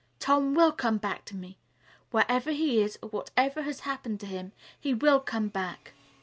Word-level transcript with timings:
Tom 0.17 0.55
will 0.55 0.71
come 0.71 0.97
back 0.97 1.25
to 1.25 1.35
me. 1.35 1.59
Wherever 2.09 2.51
he 2.53 2.81
is 2.81 2.97
or 3.03 3.09
whatever 3.09 3.61
has 3.61 3.81
happened 3.81 4.19
to 4.21 4.25
him, 4.25 4.51
he 4.79 4.95
will 4.95 5.19
come 5.19 5.47
back. 5.47 5.93